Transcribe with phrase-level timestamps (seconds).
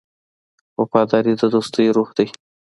[0.79, 2.27] وفاداري د دوستۍ روح دی.